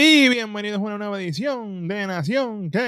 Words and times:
Bienvenidos 0.00 0.78
a 0.78 0.82
una 0.82 0.96
nueva 0.96 1.20
edición 1.20 1.88
de 1.88 2.06
Nación 2.06 2.70
k 2.70 2.78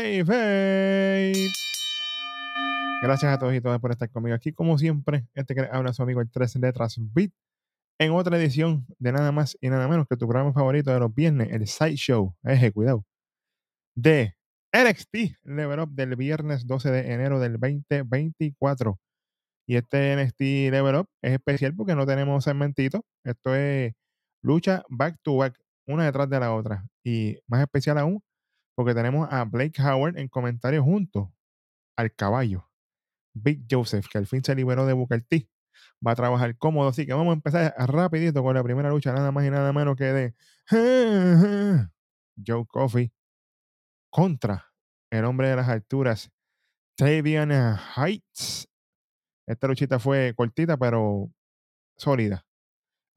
Gracias 3.03 3.33
a 3.33 3.37
todos 3.37 3.53
y 3.53 3.61
todas 3.61 3.81
por 3.81 3.91
estar 3.91 4.09
conmigo 4.11 4.37
aquí. 4.37 4.53
Como 4.53 4.79
siempre, 4.79 5.27
este 5.35 5.57
que 5.57 5.63
habla 5.73 5.93
su 5.93 6.05
amigo 6.05 6.21
el 6.21 6.31
3 6.31 6.55
letras 6.61 6.99
Beat 7.01 7.33
en 7.99 8.13
otra 8.13 8.39
edición 8.39 8.87
de 9.01 9.11
nada 9.11 9.33
más 9.33 9.59
y 9.61 9.71
nada 9.71 9.89
menos 9.89 10.07
que 10.09 10.17
tu 10.17 10.29
programa 10.29 10.53
favorito 10.53 10.93
de 10.93 11.01
los 11.01 11.13
viernes, 11.13 11.49
el 11.51 11.67
Side 11.67 11.97
Show. 11.97 12.37
Eje, 12.45 12.71
cuidado. 12.71 13.05
De 13.97 14.37
NXT 14.73 15.35
Level 15.43 15.81
Up 15.81 15.91
del 15.91 16.15
viernes 16.15 16.65
12 16.65 16.93
de 16.93 17.13
enero 17.13 17.41
del 17.41 17.59
2024. 17.59 19.01
Y 19.67 19.75
este 19.75 20.15
NXT 20.15 20.41
Level 20.71 20.95
Up 20.95 21.09
es 21.23 21.33
especial 21.33 21.75
porque 21.75 21.97
no 21.97 22.07
tenemos 22.07 22.45
segmentito. 22.45 23.05
Esto 23.25 23.57
es 23.57 23.95
lucha 24.43 24.85
back 24.89 25.17
to 25.23 25.39
back, 25.39 25.59
una 25.89 26.05
detrás 26.05 26.31
de 26.31 26.39
la 26.39 26.55
otra. 26.55 26.90
Y 27.05 27.39
más 27.47 27.61
especial 27.63 27.99
aún, 27.99 28.23
porque 28.75 28.95
tenemos 28.95 29.29
a 29.31 29.45
Blake 29.45 29.81
Howard 29.83 30.19
en 30.19 30.29
comentarios 30.29 30.85
junto 30.85 31.33
al 31.97 32.15
caballo. 32.15 32.71
Big 33.35 33.65
Joseph, 33.71 34.07
que 34.11 34.19
al 34.19 34.27
fin 34.27 34.43
se 34.45 34.55
liberó 34.55 34.87
de 34.87 34.93
Booker 34.93 35.23
T. 35.23 35.49
Va 36.07 36.13
a 36.13 36.17
trabajar 36.17 36.57
cómodo, 36.57 36.89
así 36.89 37.07
que 37.07 37.13
vamos 37.13 37.31
a 37.31 37.35
empezar 37.35 37.75
rapidito 37.79 38.43
con 38.43 38.55
la 38.55 38.63
primera 38.63 38.91
lucha, 38.91 39.13
nada 39.13 39.33
más 39.33 39.47
y 39.47 39.51
nada 39.51 39.73
menos 39.73 39.97
que 39.97 40.05
de 40.05 40.35
Joe 42.47 42.67
Coffey 42.67 43.13
contra 44.11 44.73
el 45.11 45.25
hombre 45.25 45.49
de 45.49 45.57
las 45.57 45.69
alturas, 45.69 46.31
Tavian 46.97 47.51
Heights. 47.97 48.69
Esta 49.47 49.67
luchita 49.67 49.99
fue 49.99 50.35
cortita, 50.37 50.77
pero 50.77 51.31
sólida. 51.97 52.47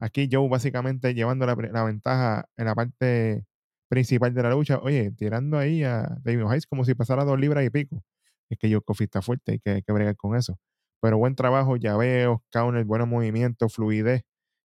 Aquí 0.00 0.28
Joe 0.30 0.48
básicamente 0.48 1.14
llevando 1.14 1.46
la, 1.46 1.54
ventaja 1.54 2.48
en 2.56 2.64
la 2.66 2.74
parte 2.74 3.46
principal 3.94 4.34
de 4.34 4.42
la 4.42 4.50
lucha. 4.50 4.78
Oye, 4.82 5.12
tirando 5.12 5.58
ahí 5.58 5.84
a 5.84 6.18
David 6.22 6.44
Heights 6.50 6.66
como 6.66 6.84
si 6.84 6.94
pasara 6.94 7.24
dos 7.24 7.38
libras 7.38 7.64
y 7.64 7.70
pico. 7.70 8.02
Es 8.50 8.58
que 8.58 8.70
Joe 8.70 8.82
Coffey 8.82 9.04
está 9.04 9.22
fuerte, 9.22 9.52
hay 9.52 9.58
que, 9.60 9.70
hay 9.70 9.82
que 9.82 9.92
bregar 9.92 10.16
con 10.16 10.36
eso. 10.36 10.58
Pero 11.00 11.18
buen 11.18 11.34
trabajo, 11.36 11.76
llaveos, 11.76 12.40
counter, 12.50 12.84
buenos 12.84 13.08
movimientos, 13.08 13.74
fluidez. 13.74 14.22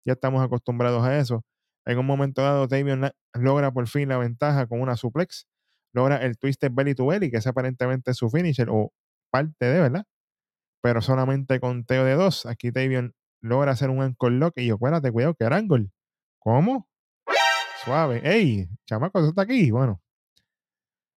Ya 0.05 0.13
estamos 0.13 0.43
acostumbrados 0.43 1.03
a 1.05 1.19
eso. 1.19 1.43
En 1.85 1.99
un 1.99 2.05
momento 2.05 2.41
dado, 2.41 2.67
David 2.67 3.11
logra 3.33 3.71
por 3.71 3.87
fin 3.87 4.09
la 4.09 4.17
ventaja 4.17 4.67
con 4.67 4.81
una 4.81 4.95
suplex 4.97 5.47
logra 5.93 6.17
el 6.17 6.37
Twisted 6.37 6.71
Belly 6.71 6.95
to 6.95 7.07
Belly, 7.07 7.31
que 7.31 7.37
es 7.37 7.47
aparentemente 7.47 8.13
su 8.13 8.29
finisher 8.29 8.69
o 8.69 8.93
parte 9.31 9.65
de, 9.65 9.81
¿verdad? 9.81 10.05
Pero 10.81 11.01
solamente 11.01 11.59
con 11.59 11.85
Teo 11.85 12.05
de 12.05 12.13
dos. 12.15 12.45
Aquí 12.45 12.71
Tavion 12.71 13.13
logra 13.41 13.71
hacer 13.71 13.89
un 13.89 14.01
ankle 14.01 14.31
lock 14.31 14.53
y 14.57 14.67
yo, 14.67 14.75
acuérdate, 14.75 15.11
cuidado, 15.11 15.35
que 15.35 15.45
era 15.45 15.57
angle. 15.57 15.89
¿Cómo? 16.39 16.87
Suave. 17.87 18.19
¡Ey! 18.25 18.67
Chamaco, 18.85 19.19
eso 19.19 19.29
está 19.29 19.43
aquí. 19.43 19.71
Bueno. 19.71 20.01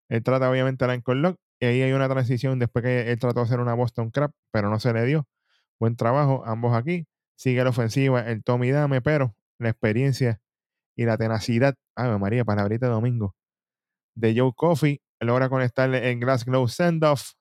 Él 0.08 0.22
trata 0.22 0.52
obviamente 0.52 0.86
el 0.86 0.92
ankle 0.92 1.16
lock 1.16 1.38
y 1.60 1.66
ahí 1.66 1.82
hay 1.82 1.94
una 1.94 2.08
transición 2.08 2.60
después 2.60 2.84
que 2.84 3.12
él 3.12 3.18
trató 3.18 3.40
de 3.40 3.46
hacer 3.46 3.60
una 3.60 3.74
Boston 3.74 4.12
Crab, 4.12 4.32
pero 4.52 4.70
no 4.70 4.80
se 4.80 4.94
le 4.94 5.04
dio. 5.06 5.28
Buen 5.80 5.96
trabajo, 5.96 6.44
ambos 6.46 6.76
aquí. 6.76 7.08
Sigue 7.36 7.64
la 7.64 7.72
ofensiva, 7.72 8.22
el 8.22 8.44
Tommy 8.44 8.70
Dame, 8.70 9.02
pero 9.02 9.36
la 9.58 9.70
experiencia 9.70 10.42
y 10.96 11.06
la 11.06 11.18
tenacidad. 11.18 11.74
Ay, 11.96 12.16
María, 12.20 12.46
palabrita 12.46 12.86
de 12.86 12.92
domingo 12.92 13.36
de 14.14 14.36
Joe 14.38 14.54
Coffey. 14.56 15.02
Logra 15.20 15.50
conectarle 15.50 16.12
en 16.12 16.20
Glass 16.20 16.46
Glow 16.46 16.68
Sendoff. 16.68 17.32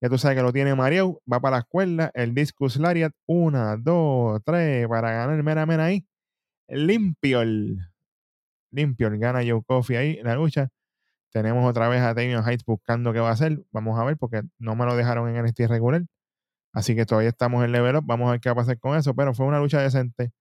Ya 0.00 0.08
tú 0.08 0.18
sabes 0.18 0.36
que 0.36 0.42
lo 0.42 0.52
tiene 0.52 0.76
Mario. 0.76 1.20
Va 1.30 1.40
para 1.40 1.56
la 1.56 1.60
escuela. 1.62 2.12
El 2.14 2.32
Discus 2.32 2.76
Lariat. 2.76 3.12
Una, 3.26 3.76
dos, 3.76 4.40
tres. 4.44 4.86
Para 4.86 5.10
ganar 5.10 5.42
mera 5.42 5.66
mera 5.66 5.86
ahí. 5.86 6.06
Limpio. 6.68 7.42
Limpio. 8.72 9.10
Gana 9.18 9.40
Joe 9.46 9.62
Coffey 9.66 9.96
ahí 9.96 10.22
la 10.22 10.34
lucha. 10.36 10.68
Tenemos 11.32 11.68
otra 11.68 11.88
vez 11.88 12.02
a 12.02 12.14
Damian 12.14 12.44
Heights 12.48 12.64
buscando 12.66 13.12
qué 13.12 13.20
va 13.20 13.30
a 13.30 13.32
hacer. 13.32 13.62
Vamos 13.72 13.98
a 14.00 14.04
ver 14.04 14.16
porque 14.18 14.42
no 14.58 14.76
me 14.76 14.86
lo 14.86 14.96
dejaron 14.96 15.28
en 15.28 15.44
NXT 15.44 15.60
regular. 15.68 16.02
Así 16.74 16.96
que 16.96 17.06
todavía 17.06 17.30
estamos 17.30 17.64
en 17.64 17.72
level 17.72 17.96
up. 17.96 18.04
Vamos 18.06 18.28
a 18.28 18.32
ver 18.32 18.40
qué 18.40 18.50
va 18.50 18.54
a 18.54 18.56
pasar 18.56 18.78
con 18.78 18.96
eso. 18.98 19.14
Pero 19.14 19.34
fue 19.34 19.46
una 19.46 19.60
lucha 19.60 19.80
decente 19.82 20.32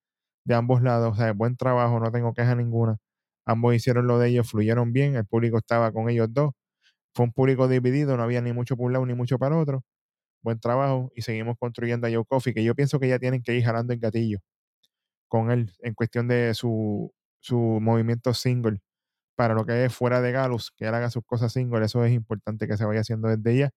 de 0.45 0.55
ambos 0.55 0.81
lados. 0.83 1.13
O 1.13 1.15
sea, 1.17 1.33
buen 1.33 1.57
trabajo. 1.57 1.99
No 1.99 2.11
tengo 2.11 2.33
queja 2.33 2.55
ninguna. 2.55 2.97
Ambos 3.45 3.75
hicieron 3.75 4.07
lo 4.07 4.19
de 4.19 4.29
ellos, 4.29 4.49
fluyeron 4.49 4.93
bien, 4.93 5.15
el 5.15 5.25
público 5.25 5.57
estaba 5.57 5.91
con 5.91 6.09
ellos 6.09 6.27
dos. 6.31 6.51
Fue 7.15 7.25
un 7.25 7.33
público 7.33 7.67
dividido, 7.67 8.17
no 8.17 8.23
había 8.23 8.41
ni 8.41 8.53
mucho 8.53 8.77
por 8.77 8.87
un 8.87 8.93
lado 8.93 9.05
ni 9.05 9.15
mucho 9.15 9.39
para 9.39 9.57
otro. 9.57 9.83
Buen 10.43 10.59
trabajo 10.59 11.11
y 11.15 11.23
seguimos 11.23 11.57
construyendo 11.59 12.07
a 12.07 12.11
Joe 12.11 12.25
Coffey, 12.27 12.53
que 12.53 12.63
yo 12.63 12.75
pienso 12.75 12.99
que 12.99 13.09
ya 13.09 13.19
tienen 13.19 13.43
que 13.43 13.55
ir 13.55 13.63
jalando 13.65 13.93
el 13.93 13.99
gatillo 13.99 14.39
con 15.29 15.51
él 15.51 15.71
en 15.81 15.93
cuestión 15.95 16.27
de 16.27 16.53
su, 16.55 17.13
su 17.41 17.57
movimiento 17.81 18.33
single 18.33 18.79
para 19.35 19.53
lo 19.53 19.65
que 19.65 19.85
es 19.85 19.93
fuera 19.93 20.21
de 20.21 20.31
Galus, 20.31 20.71
que 20.71 20.85
él 20.85 20.93
haga 20.93 21.09
sus 21.09 21.25
cosas 21.25 21.51
single, 21.51 21.83
eso 21.83 22.05
es 22.05 22.13
importante 22.13 22.67
que 22.67 22.77
se 22.77 22.85
vaya 22.85 23.01
haciendo 23.01 23.27
desde 23.27 23.57
ya, 23.57 23.71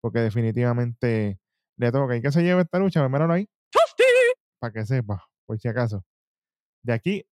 porque 0.00 0.20
definitivamente 0.20 1.38
le 1.76 1.92
toca. 1.92 2.16
¿Y 2.16 2.22
que 2.22 2.32
se 2.32 2.42
lleva 2.42 2.62
esta 2.62 2.78
lucha? 2.78 3.06
Míralo 3.08 3.32
ahí. 3.32 3.48
Para 4.60 4.72
que 4.72 4.86
sepa, 4.86 5.24
por 5.46 5.58
si 5.58 5.68
acaso. 5.68 6.04
De 6.82 6.92
aquí 6.92 7.26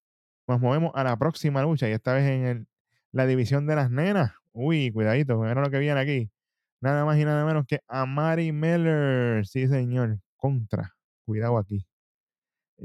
nos 0.47 0.61
movemos 0.61 0.93
a 0.95 1.05
la 1.05 1.17
próxima 1.17 1.63
lucha 1.63 1.89
y 1.89 1.93
esta 1.93 2.15
vez 2.15 2.25
en 2.25 2.69
la 3.13 3.27
división 3.27 3.67
de 3.67 3.77
las 3.77 3.91
nenas. 3.91 4.33
Uy, 4.53 4.91
cuidadito, 4.91 5.39
miren 5.39 5.63
lo 5.63 5.71
que 5.71 5.79
viene 5.79 6.01
aquí. 6.01 6.31
Nada 6.81 7.05
más 7.05 7.19
y 7.19 7.25
nada 7.25 7.45
menos 7.45 7.67
que 7.67 7.81
Amari 7.89 8.53
Miller. 8.53 9.47
Sí, 9.47 9.69
señor. 9.69 10.21
Contra. 10.37 10.95
Cuidado 11.27 11.59
aquí. 11.59 11.87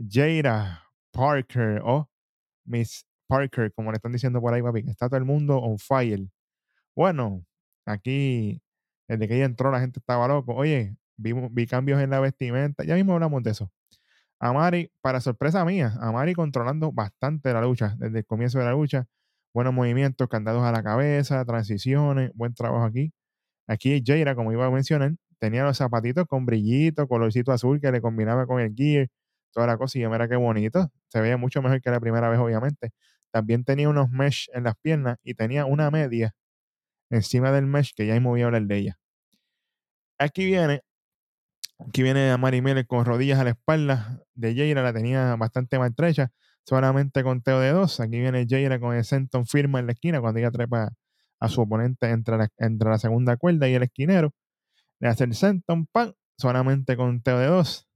Jada 0.10 0.90
Parker 1.12 1.82
o 1.84 2.10
Miss 2.66 3.06
Parker, 3.28 3.74
como 3.74 3.92
le 3.92 3.98
están 3.98 4.12
diciendo 4.12 4.42
por 4.42 4.54
ahí, 4.54 4.62
papi. 4.62 4.80
Está 4.88 5.08
todo 5.08 5.18
el 5.18 5.26
mundo 5.26 5.58
on 5.60 5.80
fire. 5.80 6.28
Bueno, 6.96 7.46
aquí, 7.86 8.62
desde 9.08 9.28
que 9.28 9.36
ella 9.36 9.46
entró, 9.46 9.72
la 9.72 9.80
gente 9.80 10.00
estaba 10.00 10.28
loco. 10.28 10.54
Oye, 10.56 10.96
vi 11.18 11.68
cambios 11.68 12.02
en 12.02 12.10
la 12.10 12.20
vestimenta. 12.20 12.84
Ya 12.84 12.96
mismo 12.96 13.14
hablamos 13.14 13.44
de 13.44 13.52
eso. 13.52 13.72
Amari, 14.40 14.92
para 15.02 15.22
sorpresa 15.22 15.64
mía, 15.66 15.94
Amari 16.02 16.34
controlando 16.34 16.92
bastante 16.92 17.54
la 17.54 17.62
lucha 17.62 17.96
desde 17.98 18.20
el 18.20 18.26
comienzo 18.26 18.60
de 18.60 18.66
la 18.66 18.72
lucha. 18.72 19.08
Buenos 19.54 19.74
movimientos, 19.74 20.28
candados 20.28 20.64
a 20.64 20.72
la 20.72 20.84
cabeza, 20.84 21.46
transiciones, 21.46 22.32
buen 22.34 22.54
trabajo 22.54 22.84
aquí. 22.86 23.14
Aquí 23.68 24.04
Jaira, 24.06 24.36
como 24.36 24.52
iba 24.52 24.66
a 24.66 24.72
mencionar, 24.72 25.14
tenía 25.40 25.64
los 25.64 25.78
zapatitos 25.78 26.26
con 26.28 26.46
brillito, 26.46 27.08
colorcito 27.08 27.52
azul 27.54 27.80
que 27.80 27.92
le 27.92 28.02
combinaba 28.02 28.46
con 28.46 28.60
el 28.60 28.74
gear, 28.76 29.08
toda 29.54 29.68
la 29.68 29.78
cosa. 29.78 30.00
Y 30.00 30.08
mira 30.08 30.28
qué 30.28 30.36
bonito. 30.36 30.92
Se 31.08 31.22
veía 31.22 31.38
mucho 31.38 31.62
mejor 31.62 31.82
que 31.82 31.92
la 31.92 32.00
primera 32.00 32.30
vez, 32.30 32.40
obviamente. 32.40 32.92
También 33.32 33.64
tenía 33.64 33.90
unos 33.90 34.10
mesh 34.10 34.50
en 34.54 34.64
las 34.66 34.76
piernas 34.78 35.18
y 35.24 35.36
tenía 35.36 35.66
una 35.66 35.90
media 35.92 36.36
encima 37.10 37.52
del 37.52 37.66
mesh 37.68 37.94
que 37.96 38.08
ya 38.08 38.16
es 38.16 38.22
movible 38.22 38.58
el 38.58 38.68
de 38.68 38.78
ella. 38.78 39.00
Aquí 40.20 40.46
viene 40.46 40.82
Aquí 41.88 42.04
viene 42.04 42.32
a 42.32 42.38
Mari 42.38 42.62
Miller 42.62 42.86
con 42.88 43.06
rodillas 43.06 43.40
a 43.40 43.44
la 43.44 43.52
espalda 43.52 44.22
de 44.36 44.56
Jaira, 44.56 44.84
la 44.84 44.94
tenía 44.94 45.36
bastante 45.36 45.78
maltrecha, 45.80 46.32
solamente 46.66 47.24
con 47.24 47.42
teo 47.42 47.60
de 47.60 47.72
dos. 47.72 48.00
Aquí 48.00 48.20
viene 48.20 48.46
Jaira 48.48 48.80
con 48.80 48.96
el 48.96 49.04
senton 49.04 49.46
firma 49.46 49.80
en 49.80 49.88
la 49.88 49.94
esquina 49.94 50.22
cuando 50.22 50.40
ella 50.40 50.52
trepa 50.52 50.94
a 51.40 51.50
su 51.50 51.62
oponente 51.62 52.10
entre 52.10 52.38
la, 52.38 52.98
segunda 53.00 53.38
cuerda 53.38 53.68
y 53.68 53.74
el 53.74 53.84
esquinero. 53.84 54.34
Le 55.00 55.10
hace 55.10 55.26
el 55.26 55.36
senton 55.36 55.88
pan, 55.88 56.14
solamente 56.38 56.96
con 56.96 57.22
teo 57.22 57.40
de 57.40 57.48
dos. 57.48 57.88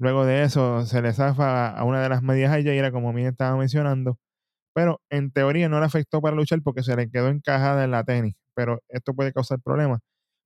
Luego 0.00 0.26
de 0.26 0.44
eso 0.44 0.84
se 0.86 1.02
le 1.02 1.12
zafa 1.14 1.70
a 1.70 1.84
una 1.84 2.02
de 2.02 2.10
las 2.10 2.22
medias 2.22 2.50
a 2.52 2.54
Jaira, 2.62 2.92
como 2.92 3.12
bien 3.14 3.28
estaba 3.28 3.56
mencionando. 3.56 4.18
Pero 4.74 5.00
en 5.10 5.32
teoría 5.32 5.68
no 5.68 5.80
le 5.80 5.86
afectó 5.86 6.20
para 6.22 6.36
luchar 6.36 6.62
porque 6.62 6.82
se 6.84 6.96
le 6.96 7.10
quedó 7.10 7.28
encajada 7.28 7.84
en 7.84 7.92
la 7.92 8.04
tenis. 8.04 8.34
Pero 8.54 8.80
esto 8.88 9.14
puede 9.14 9.32
causar 9.32 9.60
problemas 9.62 10.00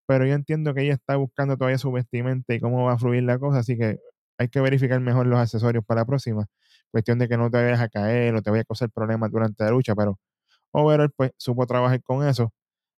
pero 0.07 0.27
yo 0.27 0.35
entiendo 0.35 0.75
que 0.75 0.83
ella 0.83 0.95
está 0.95 1.17
buscando 1.17 1.57
todavía 1.57 1.79
su 1.79 1.91
vestimenta 1.93 2.55
y 2.55 2.61
cómo 2.61 2.85
va 2.85 2.95
a 2.95 2.99
fluir 2.99 3.23
la 3.25 3.39
cosa, 3.39 3.61
así 3.61 3.77
que 3.79 3.99
hay 4.39 4.49
que 4.49 4.61
verificar 4.61 5.01
mejor 5.01 5.27
los 5.27 5.39
accesorios 5.39 5.85
para 5.85 6.03
la 6.03 6.07
próxima. 6.07 6.47
Cuestión 6.91 7.19
de 7.19 7.29
que 7.29 7.37
no 7.37 7.51
te 7.51 7.63
vayas 7.63 7.81
a 7.81 7.89
caer 7.89 8.35
o 8.35 8.43
te 8.43 8.51
vaya 8.51 8.63
a 8.63 8.65
causar 8.65 8.91
problemas 8.91 9.31
durante 9.31 9.65
la 9.65 9.71
lucha, 9.71 9.95
pero 9.95 10.19
overall, 10.73 11.11
pues 11.17 11.33
supo 11.39 11.67
trabajar 11.67 12.03
con 12.03 12.27
eso. 12.29 12.53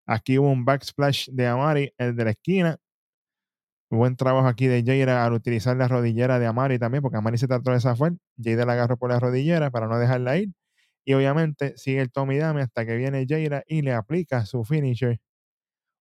Aquí 0.06 0.38
hubo 0.38 0.50
un 0.50 0.64
backsplash 0.64 1.30
de 1.30 1.46
Amari, 1.48 1.92
el 1.98 2.16
de 2.16 2.24
la 2.26 2.30
esquina. 2.32 2.78
Buen 3.90 4.16
trabajo 4.16 4.48
aquí 4.48 4.66
de 4.66 4.82
Jaira 4.84 5.24
al 5.24 5.32
utilizar 5.32 5.76
la 5.76 5.86
rodillera 5.88 6.38
de 6.40 6.46
Amari 6.46 6.78
también, 6.78 7.02
porque 7.02 7.18
Amari 7.18 7.38
se 7.38 7.46
trató 7.46 7.70
de 7.70 7.80
fue. 7.96 8.10
Jaira 8.42 8.64
la 8.66 8.72
agarró 8.72 8.96
por 8.96 9.10
la 9.10 9.20
rodillera 9.20 9.70
para 9.70 9.86
no 9.86 9.98
dejarla 9.98 10.38
ir. 10.38 10.50
Y 11.04 11.14
obviamente 11.14 11.74
sigue 11.78 12.00
el 12.00 12.10
Tommy 12.12 12.38
Dame 12.38 12.62
hasta 12.62 12.84
que 12.86 12.96
viene 12.96 13.26
Jaira 13.28 13.62
y 13.68 13.82
le 13.82 13.92
aplica 13.94 14.44
su 14.46 14.64
finisher. 14.64 15.20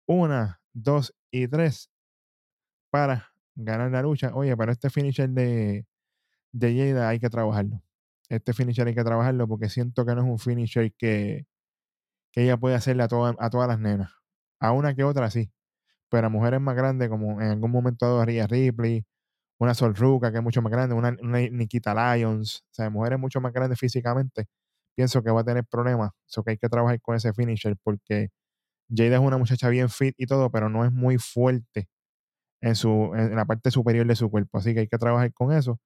Una, 0.07 0.61
dos 0.75 1.15
y 1.31 1.49
tres 1.49 1.91
para 2.91 3.31
ganar 3.55 3.91
la 3.91 4.03
lucha. 4.03 4.33
Oye, 4.35 4.57
para 4.57 4.73
este 4.73 4.91
finisher 4.91 5.29
de, 5.31 5.87
de 6.53 7.01
hay 7.03 7.21
que 7.21 7.31
trabajarlo. 7.31 7.83
Este 8.29 8.53
finisher 8.55 8.87
hay 8.89 8.95
que 8.95 9.05
trabajarlo 9.05 9.49
porque 9.49 9.69
siento 9.71 10.07
que 10.07 10.15
no 10.15 10.23
es 10.23 10.29
un 10.29 10.39
finisher 10.39 10.93
que, 10.95 11.47
que 12.33 12.45
ella 12.45 12.57
puede 12.59 12.77
hacerle 12.77 13.05
a, 13.05 13.07
a 13.07 13.51
todas 13.51 13.69
las 13.69 13.81
nenas. 13.81 14.13
A 14.61 14.73
una 14.73 14.95
que 14.95 15.05
otra 15.05 15.31
sí. 15.31 15.53
Pero 16.11 16.31
mujeres 16.31 16.61
más 16.61 16.77
grandes, 16.77 17.09
como 17.09 17.41
en 17.41 17.49
algún 17.51 17.71
momento 17.71 18.07
dado 18.07 18.25
Ripley, 18.25 19.05
una 19.59 19.75
Sol 19.75 19.95
Ruka, 19.95 20.33
que 20.33 20.39
es 20.39 20.45
mucho 20.45 20.63
más 20.63 20.73
grande, 20.73 20.95
una, 20.95 21.13
Nikita 21.13 21.95
Lyons, 22.17 22.63
o 22.73 22.75
sea, 22.75 22.91
mujeres 22.91 23.19
mucho 23.19 23.41
más 23.41 23.53
grandes 23.53 23.79
físicamente, 23.79 24.47
pienso 24.97 25.23
que 25.23 25.31
va 25.31 25.43
a 25.43 25.45
tener 25.45 25.65
problemas. 25.67 26.11
Eso 26.29 26.43
que 26.45 26.53
hay 26.53 26.59
que 26.59 26.69
trabajar 26.69 27.01
con 27.03 27.17
ese 27.17 27.33
finisher 27.35 27.77
porque 27.83 28.31
Jada 28.95 29.17
es 29.17 29.21
una 29.23 29.39
muchacha 29.39 29.69
bien 29.69 29.89
fit 29.91 30.15
y 30.19 30.27
todo, 30.27 30.51
pero 30.51 30.69
no 30.69 30.85
es 30.85 30.93
muy 30.93 31.19
fuerte 31.19 31.89
en, 32.63 32.77
su, 32.77 33.13
en 33.15 33.37
la 33.37 33.45
parte 33.47 33.71
superior 33.71 34.07
de 34.07 34.17
su 34.17 34.31
cuerpo. 34.31 34.59
Así 34.59 34.75
que 34.75 34.81
hay 34.81 34.89
que 34.89 34.99
trabajar 34.99 35.33
con 35.33 35.53
eso. 35.53 35.81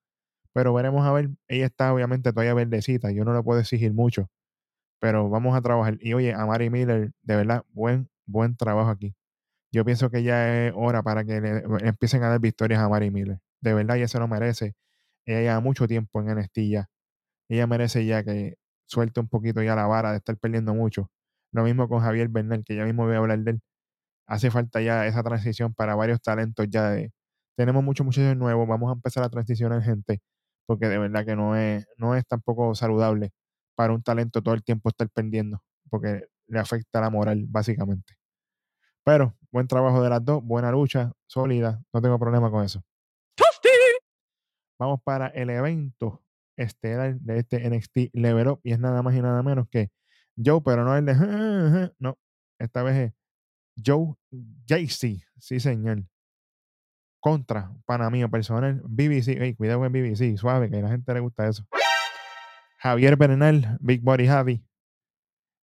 Pero 0.55 0.75
veremos 0.75 1.07
a 1.07 1.13
ver. 1.13 1.31
Ella 1.49 1.67
está 1.67 1.93
obviamente 1.95 2.33
todavía 2.33 2.55
verdecita. 2.55 3.13
Yo 3.13 3.25
no 3.25 3.35
le 3.35 3.43
puedo 3.43 3.61
exigir 3.61 3.93
mucho. 3.95 4.29
Pero 5.01 5.29
vamos 5.31 5.57
a 5.57 5.63
trabajar. 5.63 5.99
Y 6.01 6.15
oye, 6.15 6.35
a 6.35 6.47
Mari 6.47 6.71
Miller, 6.71 7.13
de 7.23 7.37
verdad, 7.37 7.65
buen, 7.71 8.09
buen 8.27 8.57
trabajo 8.57 8.91
aquí. 8.91 9.15
Yo 9.75 9.85
pienso 9.85 10.09
que 10.09 10.23
ya 10.23 10.69
es 10.69 10.73
hora 10.77 11.03
para 11.03 11.25
que 11.25 11.41
le, 11.41 11.65
empiecen 11.89 12.23
a 12.23 12.29
dar 12.29 12.41
victorias 12.41 12.81
a 12.81 12.89
Mari 12.89 13.11
Miller. 13.11 13.41
De 13.61 13.75
verdad, 13.75 13.97
ella 13.97 14.07
se 14.07 14.21
lo 14.21 14.29
merece. 14.29 14.75
Ella 15.27 15.41
lleva 15.41 15.61
mucho 15.61 15.89
tiempo 15.89 16.21
en 16.21 16.29
NXT. 16.29 16.59
Ella 17.49 17.67
merece 17.67 18.07
ya 18.07 18.23
que 18.25 18.57
suelte 18.87 19.21
un 19.21 19.29
poquito 19.29 19.63
ya 19.63 19.75
la 19.77 19.87
vara 19.87 20.13
de 20.13 20.19
estar 20.19 20.37
perdiendo 20.39 20.75
mucho. 20.75 21.11
Lo 21.53 21.65
mismo 21.65 21.89
con 21.89 22.01
Javier 22.01 22.29
Bernal, 22.29 22.65
que 22.65 22.77
ya 22.77 22.85
mismo 22.85 23.05
voy 23.07 23.17
a 23.17 23.19
hablar 23.19 23.41
de 23.41 23.53
él. 23.53 23.61
Hace 24.29 24.51
falta 24.51 24.81
ya 24.83 25.07
esa 25.07 25.23
transición 25.25 25.75
para 25.75 25.97
varios 25.97 26.21
talentos 26.23 26.69
ya 26.71 26.91
de... 26.91 27.13
Tenemos 27.57 27.85
muchos 27.85 28.07
muchachos 28.07 28.37
nuevos, 28.37 28.69
vamos 28.69 28.91
a 28.91 28.95
empezar 28.95 29.25
a 29.25 29.31
transicionar 29.31 29.83
gente, 29.83 30.21
porque 30.67 30.89
de 30.89 30.99
verdad 30.99 31.27
que 31.27 31.37
no 31.37 31.57
es, 31.57 31.87
no 31.99 32.17
es 32.17 32.27
tampoco 32.27 32.75
saludable 32.77 33.33
para 33.77 33.95
un 33.95 34.03
talento 34.03 34.43
todo 34.43 34.55
el 34.55 34.65
tiempo 34.65 34.91
estar 34.91 35.09
perdiendo, 35.11 35.63
porque 35.91 36.27
le 36.49 36.61
afecta 36.61 37.01
la 37.01 37.11
moral, 37.11 37.47
básicamente. 37.49 38.15
Pero 39.05 39.37
buen 39.51 39.69
trabajo 39.69 40.03
de 40.03 40.11
las 40.11 40.25
dos, 40.25 40.43
buena 40.43 40.73
lucha, 40.73 41.13
sólida, 41.27 41.83
no 41.93 42.01
tengo 42.01 42.19
problema 42.19 42.51
con 42.51 42.65
eso. 42.65 42.83
Vamos 44.79 45.01
para 45.03 45.29
el 45.29 45.51
evento 45.51 46.23
estelar 46.57 47.15
de 47.21 47.39
este 47.39 47.69
NXT 47.69 48.15
Level 48.15 48.49
Up 48.49 48.61
y 48.63 48.73
es 48.73 48.79
nada 48.79 49.03
más 49.03 49.15
y 49.15 49.21
nada 49.21 49.43
menos 49.43 49.69
que 49.69 49.91
Joe, 50.43 50.61
pero 50.65 50.85
no 50.85 50.97
el 50.97 51.05
de 51.05 51.93
no, 51.99 52.19
esta 52.59 52.83
vez 52.83 52.97
es 52.97 53.85
Joe 53.85 54.15
Gacy, 54.67 55.23
sí 55.39 55.61
señor. 55.61 56.05
Contra, 57.21 57.73
para 57.87 58.11
mí 58.11 58.27
personal, 58.29 58.83
BBC, 58.85 59.39
hey, 59.41 59.55
cuidado 59.55 59.81
con 59.81 59.93
BBC, 59.93 60.37
suave, 60.37 60.69
que 60.69 60.77
a 60.77 60.83
la 60.83 60.89
gente 60.89 61.15
le 61.15 61.21
gusta 61.21 61.49
eso. 61.49 61.67
Javier 62.79 63.17
Bernal, 63.17 63.79
Big 63.81 64.03
Body 64.03 64.27
Javi, 64.27 64.63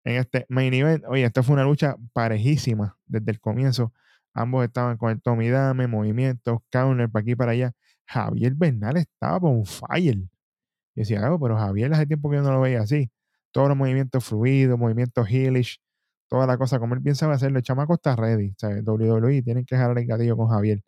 en 0.04 0.16
este 0.16 0.46
main 0.48 0.72
event. 0.74 1.04
Oye, 1.08 1.24
esta 1.24 1.42
fue 1.42 1.54
una 1.54 1.64
lucha 1.64 1.96
parejísima 2.12 2.98
desde 3.06 3.32
el 3.32 3.40
comienzo. 3.40 3.92
Ambos 4.34 4.64
estaban 4.64 4.96
con 4.96 5.10
el 5.10 5.20
Tommy 5.20 5.48
Dame, 5.48 5.86
movimientos, 5.86 6.60
counter 6.70 7.10
para 7.10 7.22
aquí 7.22 7.36
para 7.36 7.52
allá. 7.52 7.72
Javier 8.06 8.54
Bernal 8.54 8.96
estaba 8.96 9.40
con 9.40 9.64
fire. 9.66 10.18
Y 10.94 11.00
decía, 11.00 11.32
oh, 11.32 11.38
pero 11.40 11.56
Javier 11.56 11.92
hace 11.92 12.06
tiempo 12.06 12.30
que 12.30 12.36
yo 12.36 12.42
no 12.42 12.52
lo 12.52 12.60
veía 12.60 12.80
así. 12.82 13.10
Todos 13.52 13.68
los 13.68 13.76
movimientos 13.76 14.24
fluidos, 14.24 14.78
movimientos 14.78 15.28
heelish, 15.28 15.80
toda 16.28 16.46
la 16.46 16.58
cosa 16.58 16.78
como 16.78 16.94
él 16.94 17.02
piensa 17.02 17.30
hacerlo. 17.32 17.58
El 17.58 17.64
chamaco 17.64 17.94
está 17.94 18.16
ready. 18.16 18.54
¿sabes? 18.58 18.84
WWE 18.86 19.42
tienen 19.42 19.64
que 19.64 19.76
dejar 19.76 19.96
el 19.96 20.06
gatillo 20.06 20.36
con 20.36 20.48
Javier, 20.48 20.82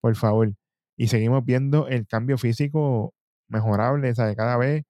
por 0.00 0.14
favor. 0.16 0.52
Y 0.96 1.08
seguimos 1.08 1.44
viendo 1.44 1.88
el 1.88 2.06
cambio 2.06 2.38
físico 2.38 3.14
mejorable, 3.48 4.14
¿sabes? 4.14 4.36
Cada 4.36 4.56
vez 4.56 4.84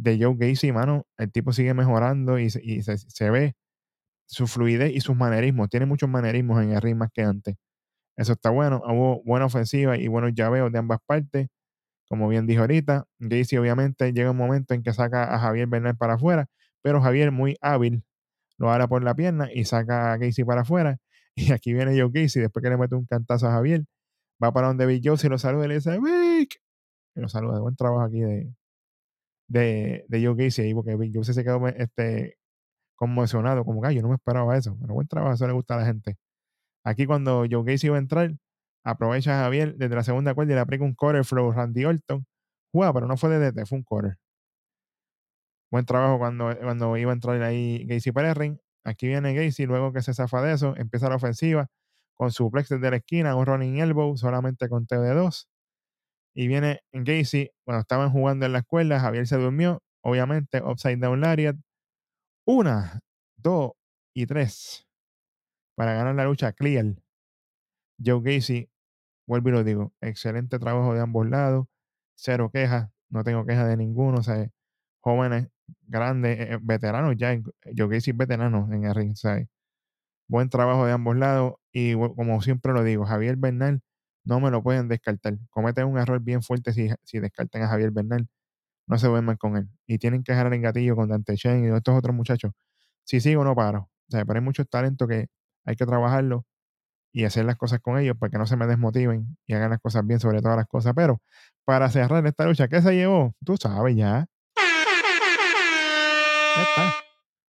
de 0.00 0.18
Joe 0.18 0.34
Gacy, 0.36 0.72
mano, 0.72 1.06
el 1.18 1.30
tipo 1.30 1.52
sigue 1.52 1.74
mejorando 1.74 2.38
y, 2.38 2.50
se, 2.50 3.30
ve 3.30 3.54
su 4.26 4.46
fluidez 4.46 4.92
y 4.94 5.00
sus 5.00 5.16
manerismos. 5.16 5.68
Tiene 5.68 5.86
muchos 5.86 6.08
manerismos 6.08 6.62
en 6.62 6.72
el 6.72 6.80
ring 6.80 6.96
más 6.96 7.10
que 7.12 7.22
antes. 7.22 7.56
Eso 8.16 8.32
está 8.32 8.50
bueno. 8.50 8.82
Hubo 8.86 9.22
buena 9.24 9.46
ofensiva 9.46 9.98
y 9.98 10.08
buenos 10.08 10.32
llaveos 10.34 10.72
de 10.72 10.78
ambas 10.78 11.00
partes. 11.06 11.48
Como 12.08 12.28
bien 12.28 12.46
dijo 12.46 12.62
ahorita, 12.62 13.04
Gacy 13.18 13.58
obviamente 13.58 14.12
llega 14.12 14.30
un 14.30 14.36
momento 14.36 14.74
en 14.74 14.82
que 14.82 14.92
saca 14.92 15.34
a 15.34 15.38
Javier 15.38 15.68
Bernal 15.68 15.96
para 15.96 16.14
afuera, 16.14 16.46
pero 16.82 17.00
Javier 17.00 17.30
muy 17.30 17.56
hábil 17.60 18.02
lo 18.58 18.70
hará 18.70 18.88
por 18.88 19.04
la 19.04 19.14
pierna 19.14 19.48
y 19.52 19.64
saca 19.64 20.12
a 20.12 20.16
Gacy 20.18 20.44
para 20.44 20.62
afuera. 20.62 20.98
Y 21.36 21.52
aquí 21.52 21.72
viene 21.72 21.98
Joe 21.98 22.10
Gacy, 22.12 22.40
después 22.40 22.62
que 22.62 22.70
le 22.70 22.76
mete 22.76 22.96
un 22.96 23.06
cantazo 23.06 23.46
a 23.46 23.52
Javier, 23.52 23.84
va 24.42 24.52
para 24.52 24.66
donde 24.68 24.84
Big 24.86 25.00
Joe, 25.04 25.16
se 25.16 25.28
lo 25.28 25.38
saluda 25.38 25.66
y 25.66 25.68
le 25.68 25.74
dice, 25.76 25.98
Vic. 26.00 26.60
Y 27.14 27.20
lo 27.20 27.28
saluda, 27.28 27.60
buen 27.60 27.76
trabajo 27.76 28.02
aquí 28.02 28.20
de, 28.20 28.52
de, 29.50 30.06
de 30.08 30.24
Joe 30.24 30.36
Gacy 30.36 30.62
ahí, 30.62 30.74
porque 30.74 30.96
Big 30.96 31.12
Joe 31.14 31.24
se 31.24 31.44
quedó 31.44 31.66
este, 31.68 32.38
conmocionado, 32.96 33.64
como 33.64 33.82
que 33.82 33.94
yo 33.94 34.02
no 34.02 34.08
me 34.10 34.16
esperaba 34.16 34.56
eso, 34.56 34.76
pero 34.80 34.94
buen 34.94 35.08
trabajo, 35.08 35.34
eso 35.34 35.46
le 35.46 35.54
gusta 35.54 35.74
a 35.74 35.78
la 35.78 35.86
gente. 35.86 36.16
Aquí 36.84 37.06
cuando 37.06 37.46
Joe 37.50 37.64
Gacy 37.64 37.88
iba 37.88 37.96
a 37.96 38.00
entrar, 38.00 38.32
aprovecha 38.84 39.40
a 39.40 39.44
Javier 39.44 39.76
desde 39.76 39.94
la 39.96 40.04
segunda 40.04 40.34
cuerda 40.34 40.52
y 40.52 40.56
le 40.56 40.60
aplica 40.62 40.84
un 40.84 40.94
quarter 40.94 41.24
flow 41.24 41.52
Randy 41.52 41.84
Orton. 41.86 42.26
Juega, 42.72 42.92
pero 42.94 43.06
no 43.08 43.16
fue 43.16 43.30
de 43.30 43.52
DT, 43.52 43.66
fue 43.66 43.78
un 43.78 43.84
quarter. 43.84 44.16
Buen 45.70 45.84
trabajo 45.84 46.18
cuando, 46.18 46.56
cuando 46.60 46.96
iba 46.96 47.10
a 47.12 47.14
entrar 47.14 47.42
ahí 47.42 47.84
Gacy 47.86 48.12
para. 48.12 48.34
Aquí 48.84 49.06
viene 49.08 49.34
Gacy, 49.34 49.66
luego 49.66 49.92
que 49.92 50.02
se 50.02 50.14
zafa 50.14 50.42
de 50.42 50.54
eso, 50.54 50.74
empieza 50.76 51.08
la 51.08 51.16
ofensiva 51.16 51.68
con 52.14 52.32
su 52.32 52.50
plex 52.50 52.68
desde 52.70 52.90
la 52.90 52.96
esquina, 52.98 53.36
un 53.36 53.46
running 53.46 53.78
elbow 53.78 54.16
solamente 54.16 54.68
con 54.68 54.86
TD2. 54.86 55.46
Y 56.40 56.48
viene 56.48 56.80
Gacy, 56.92 57.50
cuando 57.66 57.82
estaban 57.82 58.12
jugando 58.12 58.46
en 58.46 58.52
la 58.52 58.60
escuela, 58.60 58.98
Javier 58.98 59.26
se 59.26 59.36
durmió, 59.36 59.82
obviamente, 60.00 60.62
upside 60.62 60.96
down 60.96 61.20
lariat. 61.20 61.54
Una, 62.46 63.00
dos 63.36 63.72
y 64.14 64.24
tres. 64.24 64.88
Para 65.76 65.92
ganar 65.92 66.14
la 66.14 66.24
lucha 66.24 66.54
clear. 66.54 66.94
Joe 68.02 68.22
Gacy, 68.22 68.70
vuelvo 69.26 69.50
y 69.50 69.52
lo 69.52 69.64
digo, 69.64 69.92
excelente 70.00 70.58
trabajo 70.58 70.94
de 70.94 71.02
ambos 71.02 71.28
lados, 71.28 71.66
cero 72.14 72.50
quejas, 72.50 72.88
no 73.10 73.22
tengo 73.22 73.44
quejas 73.44 73.68
de 73.68 73.76
ninguno, 73.76 74.20
o 74.20 74.22
sea, 74.22 74.48
jóvenes 75.00 75.48
grandes, 75.88 76.40
eh, 76.40 76.54
eh, 76.54 76.58
veteranos 76.62 77.16
ya, 77.18 77.34
yo 77.74 77.90
que 77.90 77.96
decir 77.96 78.14
veteranos 78.14 78.70
en 78.70 78.84
el 78.84 78.94
ring, 78.94 79.14
Buen 80.26 80.48
trabajo 80.48 80.86
de 80.86 80.92
ambos 80.92 81.16
lados 81.18 81.56
y 81.70 81.92
como 81.92 82.40
siempre 82.40 82.72
lo 82.72 82.82
digo, 82.82 83.04
Javier 83.04 83.36
Bernal 83.36 83.82
no 84.30 84.38
me 84.38 84.50
lo 84.50 84.62
pueden 84.62 84.86
descartar. 84.86 85.36
Cometen 85.50 85.86
un 85.86 85.98
error 85.98 86.20
bien 86.20 86.40
fuerte 86.40 86.72
si, 86.72 86.88
si 87.02 87.18
descartan 87.18 87.62
a 87.62 87.68
Javier 87.68 87.90
Bernal. 87.90 88.28
No 88.86 88.96
se 88.96 89.08
duerman 89.08 89.36
con 89.36 89.56
él. 89.56 89.68
Y 89.88 89.98
tienen 89.98 90.22
que 90.22 90.32
dejar 90.32 90.52
el 90.52 90.60
gatillo 90.60 90.94
con 90.94 91.08
Dante 91.08 91.34
Chen 91.34 91.64
y 91.64 91.76
estos 91.76 91.98
otros 91.98 92.14
muchachos. 92.14 92.52
Si 93.04 93.20
sigo, 93.20 93.42
no 93.42 93.56
paro. 93.56 93.90
O 94.08 94.10
sea, 94.10 94.24
pero 94.24 94.38
hay 94.38 94.44
muchos 94.44 94.68
talentos 94.68 95.08
que 95.08 95.26
hay 95.64 95.76
que 95.76 95.84
trabajarlo 95.84 96.46
y 97.12 97.24
hacer 97.24 97.44
las 97.44 97.56
cosas 97.56 97.80
con 97.80 97.98
ellos 97.98 98.16
para 98.18 98.30
que 98.30 98.38
no 98.38 98.46
se 98.46 98.56
me 98.56 98.68
desmotiven 98.68 99.36
y 99.46 99.54
hagan 99.54 99.70
las 99.70 99.80
cosas 99.80 100.06
bien 100.06 100.20
sobre 100.20 100.40
todas 100.40 100.56
las 100.56 100.66
cosas. 100.66 100.92
Pero 100.94 101.20
para 101.64 101.90
cerrar 101.90 102.24
esta 102.24 102.46
lucha, 102.46 102.68
¿qué 102.68 102.80
se 102.80 102.94
llevó? 102.94 103.34
Tú 103.44 103.56
sabes 103.56 103.96
ya. 103.96 104.26
Ya 106.56 106.62
está. 106.62 106.94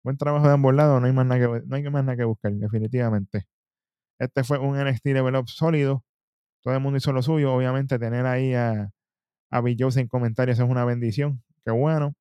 Buen 0.04 0.18
trabajo 0.18 0.46
de 0.46 0.52
ambos 0.52 0.74
lados, 0.74 1.00
no 1.00 1.06
hay 1.06 1.12
más 1.14 1.24
nada 1.24 1.40
que, 1.40 1.62
no 1.66 1.76
hay 1.76 1.82
más 1.84 2.04
nada 2.04 2.16
que 2.16 2.24
buscar, 2.24 2.52
definitivamente. 2.52 3.46
Este 4.18 4.44
fue 4.44 4.58
un 4.58 4.78
NXT 4.78 5.06
Level 5.06 5.36
Up 5.36 5.48
sólido. 5.48 6.04
Todo 6.66 6.74
el 6.74 6.80
mundo 6.80 6.96
hizo 6.96 7.12
lo 7.12 7.22
suyo. 7.22 7.54
Obviamente, 7.54 7.96
tener 7.96 8.26
ahí 8.26 8.52
a, 8.52 8.90
a 9.52 9.60
Bill 9.60 9.78
en 9.98 10.08
comentarios 10.08 10.58
es 10.58 10.68
una 10.68 10.84
bendición. 10.84 11.40
Qué 11.64 11.70
bueno. 11.70 12.14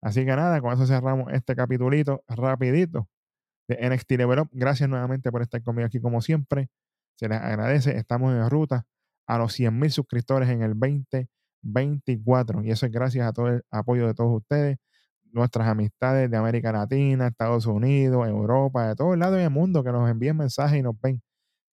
Así 0.00 0.24
que 0.24 0.34
nada, 0.34 0.62
con 0.62 0.72
eso 0.72 0.86
cerramos 0.86 1.30
este 1.34 1.54
capitulito 1.54 2.24
rapidito 2.28 3.10
de 3.68 3.90
NXT 3.90 4.12
Level 4.12 4.38
Up. 4.38 4.48
Gracias 4.52 4.88
nuevamente 4.88 5.30
por 5.30 5.42
estar 5.42 5.62
conmigo 5.62 5.84
aquí 5.86 6.00
como 6.00 6.22
siempre. 6.22 6.70
Se 7.16 7.28
les 7.28 7.38
agradece. 7.42 7.94
Estamos 7.98 8.32
en 8.32 8.48
ruta 8.48 8.86
a 9.26 9.36
los 9.36 9.52
100 9.52 9.90
suscriptores 9.90 10.48
en 10.48 10.62
el 10.62 10.72
2024. 10.72 12.64
Y 12.64 12.70
eso 12.70 12.86
es 12.86 12.92
gracias 12.92 13.28
a 13.28 13.34
todo 13.34 13.48
el 13.48 13.62
apoyo 13.70 14.06
de 14.06 14.14
todos 14.14 14.34
ustedes 14.34 14.78
nuestras 15.30 15.68
amistades 15.68 16.30
de 16.30 16.38
América 16.38 16.72
Latina, 16.72 17.26
Estados 17.26 17.66
Unidos, 17.66 18.26
Europa, 18.26 18.88
de 18.88 18.94
todos 18.94 19.18
lados 19.18 19.36
del 19.36 19.50
mundo 19.50 19.84
que 19.84 19.92
nos 19.92 20.10
envíen 20.10 20.38
mensajes 20.38 20.78
y 20.78 20.82
nos 20.82 20.98
ven. 21.02 21.20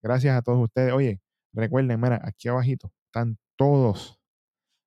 Gracias 0.03 0.37
a 0.37 0.41
todos 0.41 0.61
ustedes. 0.61 0.91
Oye, 0.91 1.21
recuerden, 1.61 1.99
mira, 1.99 2.21
aquí 2.23 2.47
abajito 2.47 2.91
están 3.07 3.37
todos 3.55 4.19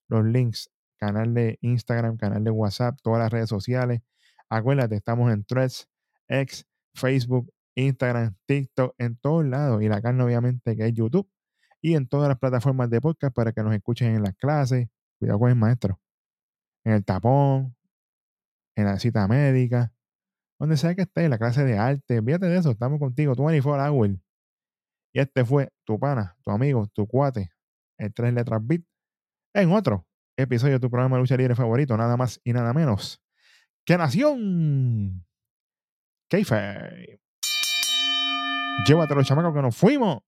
los 0.09 0.25
links, 0.25 0.71
canal 0.99 1.35
de 1.35 1.59
Instagram, 1.63 2.17
canal 2.17 2.45
de 2.45 2.51
WhatsApp, 2.51 2.99
todas 3.03 3.21
las 3.21 3.31
redes 3.31 3.49
sociales. 3.49 4.03
Acuérdate, 4.49 4.97
estamos 4.97 5.33
en 5.33 5.45
Threads, 5.45 5.89
X, 6.29 6.67
Facebook, 6.95 7.53
Instagram, 7.75 8.37
TikTok, 8.47 8.95
en 8.99 9.17
todos 9.17 9.45
lados. 9.45 9.83
Y 9.83 9.89
la 9.89 10.01
carne, 10.01 10.25
obviamente, 10.25 10.77
que 10.77 10.87
es 10.87 10.93
YouTube. 10.95 11.31
Y 11.81 11.95
en 11.95 12.09
todas 12.09 12.29
las 12.29 12.39
plataformas 12.39 12.91
de 12.91 13.01
podcast 13.01 13.35
para 13.35 13.53
que 13.53 13.63
nos 13.63 13.75
escuchen 13.75 14.15
en 14.15 14.23
las 14.23 14.35
clases. 14.37 14.89
Cuidado 15.19 15.39
con 15.39 15.51
el 15.51 15.57
maestro. 15.57 16.01
En 16.85 16.95
el 16.95 17.05
tapón, 17.05 17.77
en 18.77 18.85
la 18.85 18.99
cita 18.99 19.27
médica, 19.29 19.93
donde 20.59 20.77
sea 20.77 20.95
que 20.95 21.03
esté, 21.03 21.25
en 21.25 21.31
la 21.31 21.39
clase 21.39 21.65
de 21.65 21.79
arte, 21.79 22.23
fíjate 22.23 22.47
de 22.47 22.59
eso, 22.59 22.71
estamos 22.71 22.99
contigo, 22.99 23.35
24 23.35 23.85
hours. 23.85 24.19
Este 25.19 25.45
fue 25.45 25.73
tu 25.85 25.99
pana, 25.99 26.37
tu 26.45 26.53
amigo, 26.53 26.87
tu 26.95 27.09
cuate, 27.09 27.51
el 27.99 28.15
tres 28.15 28.33
letras 28.33 28.61
beat, 28.63 28.83
en 29.53 29.73
otro 29.73 30.07
episodio 30.37 30.75
de 30.75 30.79
tu 30.79 30.89
programa 30.91 31.17
de 31.17 31.23
lucha 31.23 31.37
libre 31.37 31.57
favorito, 31.57 31.97
nada 31.97 32.17
más 32.17 32.41
y 32.45 32.53
nada 32.53 32.73
menos 32.73 33.21
que 33.85 33.99
Nación 33.99 35.27
Keife. 36.31 37.21
Llévate 38.87 39.15
los 39.17 39.27
chamacos 39.27 39.53
que 39.53 39.63
nos 39.63 39.77
fuimos. 39.77 40.23